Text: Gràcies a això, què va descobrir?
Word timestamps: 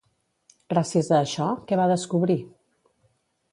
Gràcies 0.73 1.09
a 1.11 1.19
això, 1.19 1.51
què 1.71 1.79
va 1.83 1.87
descobrir? 1.93 2.39